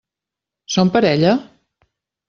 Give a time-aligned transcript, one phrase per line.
[0.77, 1.37] Són parella?